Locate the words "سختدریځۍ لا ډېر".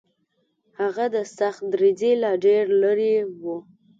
1.37-2.65